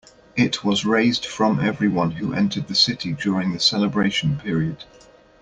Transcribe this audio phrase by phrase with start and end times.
[0.35, 4.83] It was raised from everyone who entered the city during the celebration period.